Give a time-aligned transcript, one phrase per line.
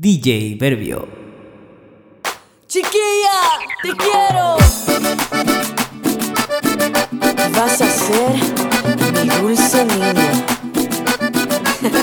[0.00, 1.08] DJ Berbio.
[2.68, 4.56] Chiquilla, te quiero.
[7.52, 8.30] Vas a ser
[9.24, 10.12] mi dulce niña.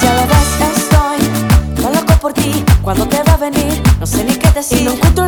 [0.00, 1.20] ya lo ves, estoy
[1.92, 2.64] loco por ti.
[2.80, 4.80] Cuando te va a venir, no sé ni qué decir.
[4.80, 5.27] Y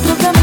[0.00, 0.39] otro camino.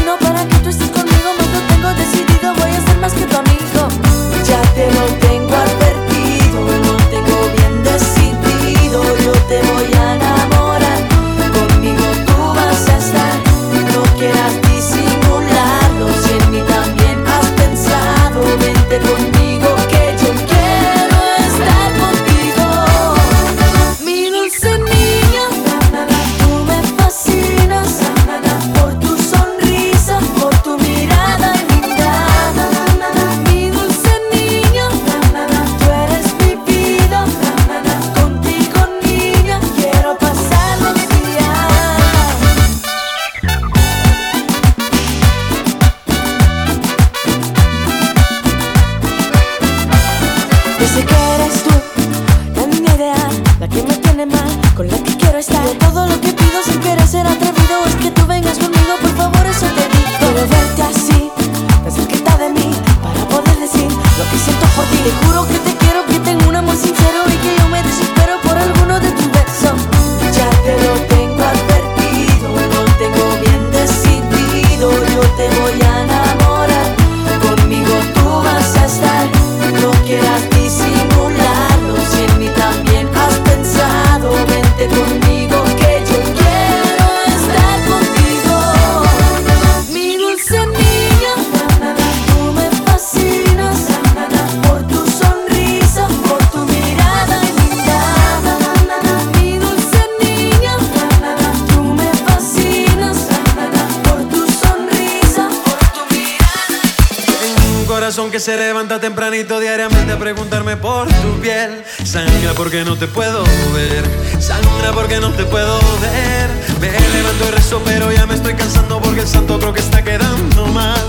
[116.80, 120.02] Me levanto y rezo, pero ya me estoy cansando porque el santo creo que está
[120.02, 121.00] quedando mal.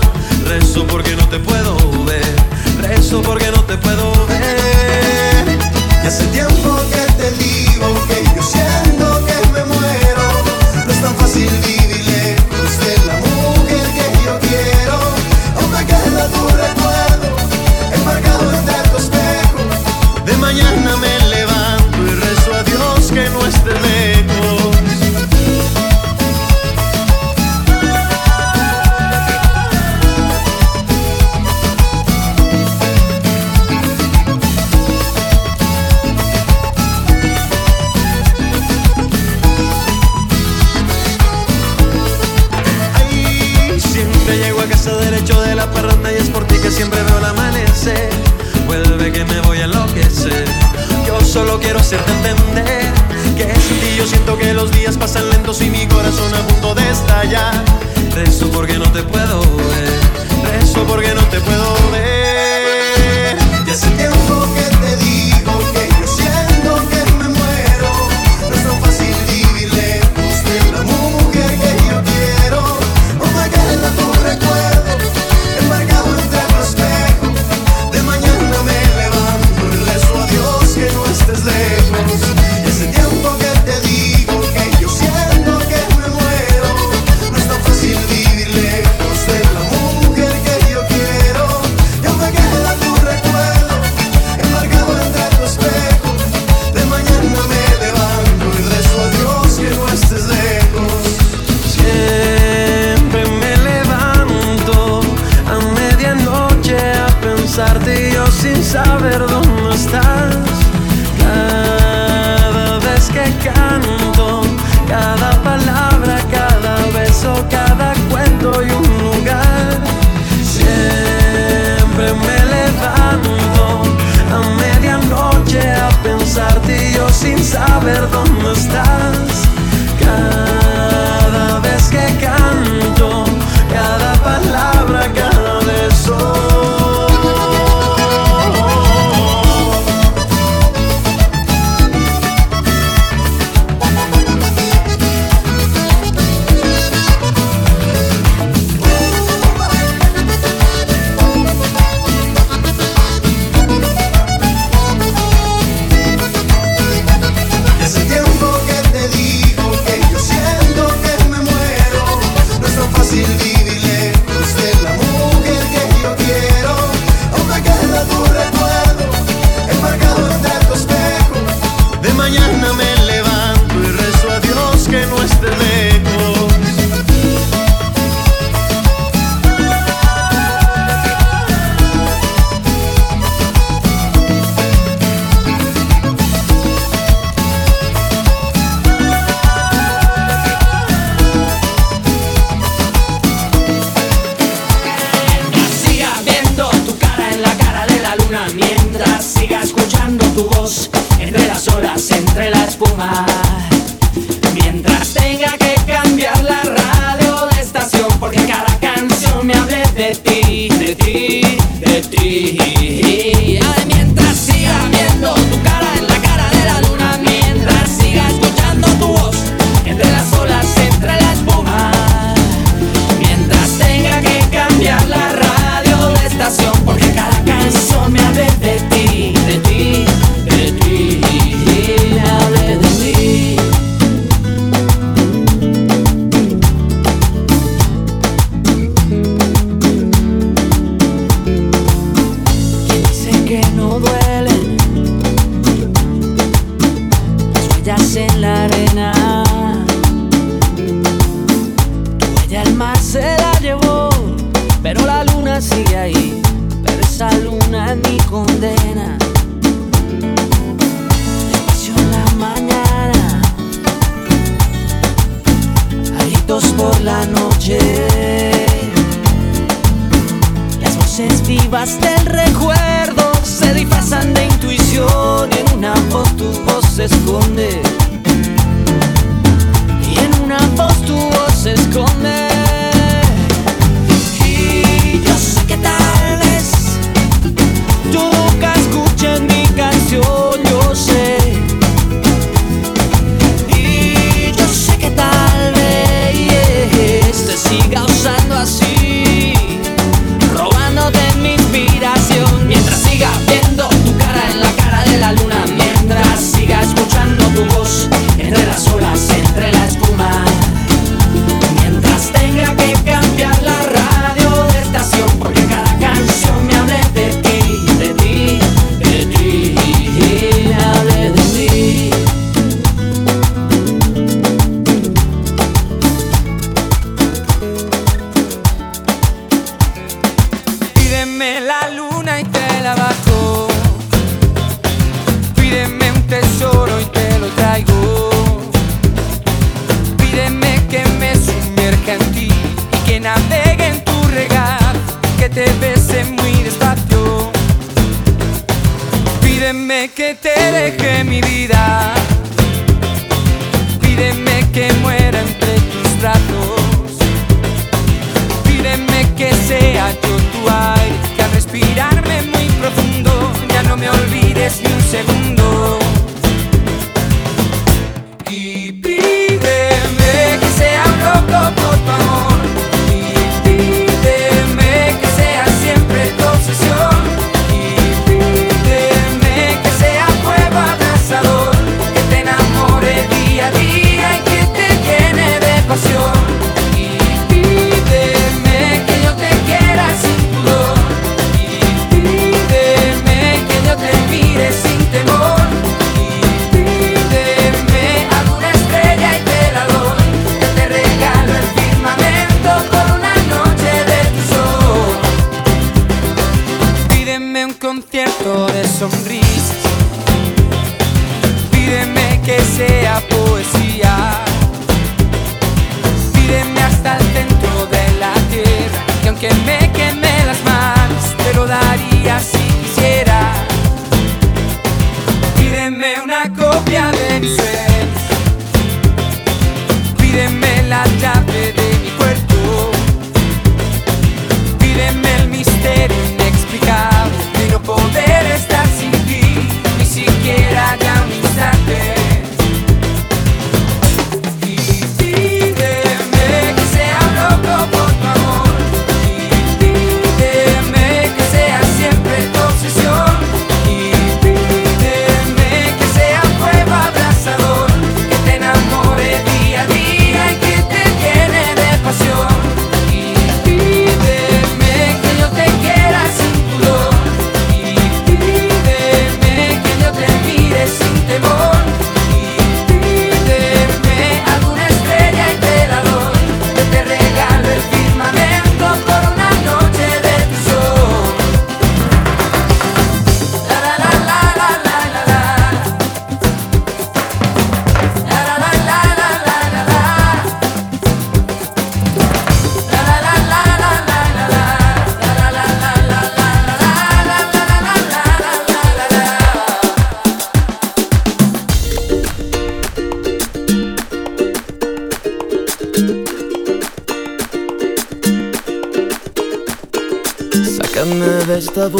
[0.44, 2.34] Rezo porque no te puedo ver.
[2.80, 5.58] Rezo porque no te puedo ver.
[6.02, 7.99] Y hace tiempo que te digo.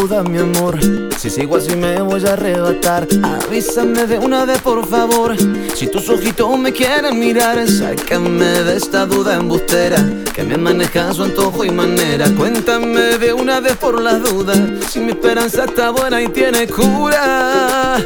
[0.01, 0.79] Duda, mi amor.
[1.19, 3.07] Si sigo así me voy a arrebatar.
[3.23, 5.37] Avísame de una vez, por favor.
[5.75, 9.99] Si tus ojitos me quieren mirar, sácame de esta duda embustera.
[10.35, 12.31] Que me maneja su antojo y manera.
[12.37, 14.59] Cuéntame de una vez por las dudas.
[14.89, 17.99] Si mi esperanza está buena y tiene cura.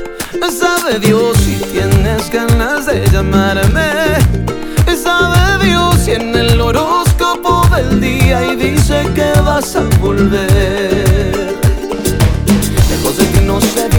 [0.50, 3.88] Sabe Dios si tienes ganas de llamarme.
[4.96, 11.03] Sabe Dios si en el horóscopo del día y dice que vas a volver.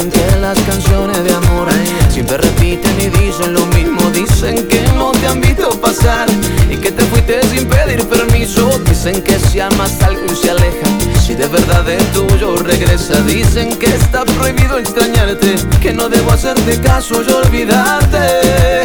[0.00, 1.68] Dicen que las canciones de amor
[2.08, 4.00] siempre repiten y dicen lo mismo.
[4.12, 6.26] Dicen que no te han visto pasar
[6.70, 8.80] y que te fuiste sin pedir permiso.
[8.88, 10.86] Dicen que si amas algo y se aleja,
[11.22, 13.20] si de verdad es tuyo regresa.
[13.24, 18.80] Dicen que está prohibido extrañarte, que no debo hacerte caso y olvidarte.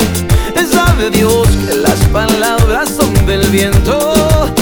[0.70, 4.54] Sabe Dios que las palabras son del viento.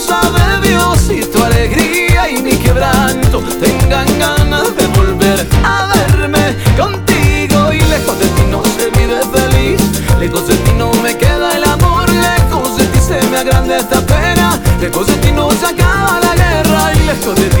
[0.00, 7.72] Sabe Dios si tu alegría y mi quebranto tengan ganas de volver a verme contigo
[7.72, 9.80] y lejos de ti no se vive feliz.
[10.18, 14.00] Lejos de ti no me queda el amor, lejos de ti se me agranda esta
[14.00, 14.60] pena.
[14.80, 17.57] Lejos de ti no se acaba la guerra y lejos de ti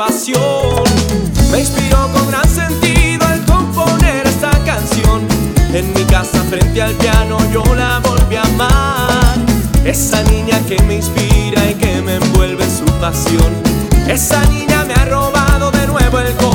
[0.00, 5.28] Me inspiró con gran sentido al componer esta canción.
[5.74, 9.36] En mi casa frente al piano yo la volví a amar.
[9.84, 13.52] Esa niña que me inspira y que me envuelve su pasión.
[14.08, 16.49] Esa niña me ha robado de nuevo el corazón.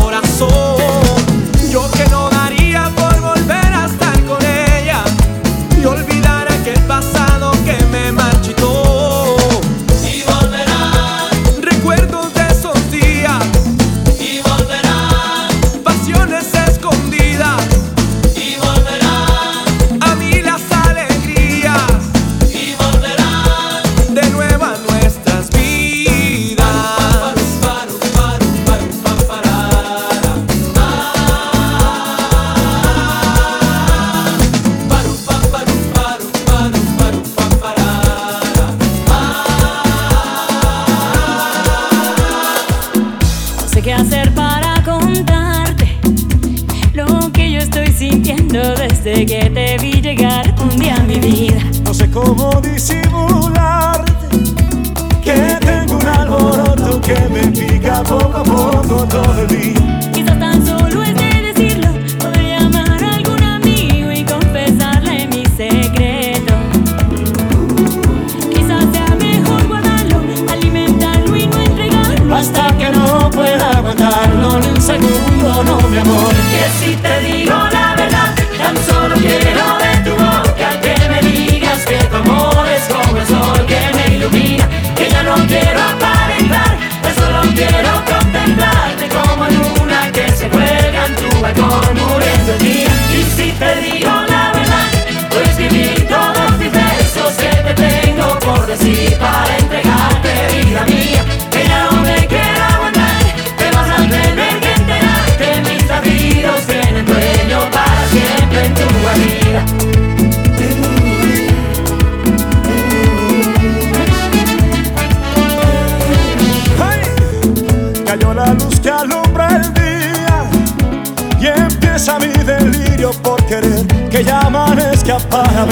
[125.06, 125.68] escapar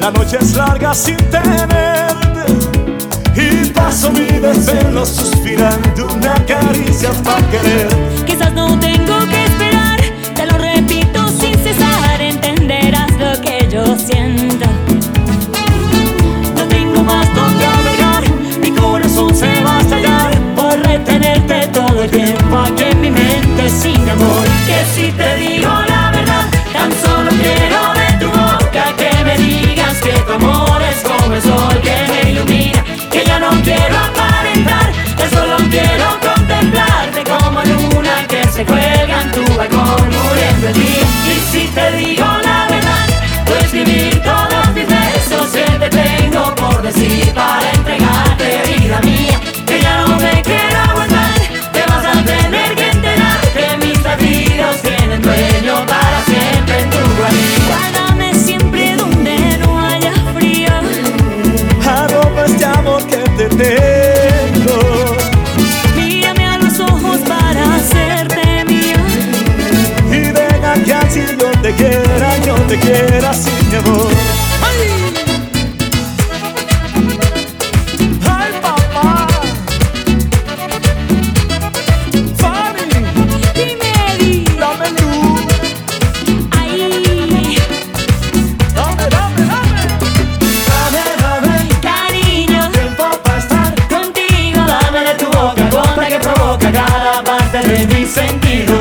[0.00, 2.52] La noche es larga sin tenerte
[3.36, 7.88] Y paso mi desvelo suspirando una caricia para querer.
[8.26, 9.01] Quizás no tenga
[72.72, 74.08] te quiera sin mi amor.
[74.64, 74.78] ¡Ay!
[78.24, 79.26] ¡Ay, papá!
[82.38, 82.82] ¡Fanny!
[83.54, 84.44] Dime, Eddie.
[84.58, 85.40] Dame luz.
[86.58, 87.56] ¡Ay!
[88.74, 89.82] Dame, dame, dame.
[90.68, 91.54] Dame, dame.
[91.82, 92.70] Cariño.
[92.70, 94.60] Tiempo para estar contigo.
[94.66, 98.71] Dame de tu boca, gota que provoca cada parte de mi sentido.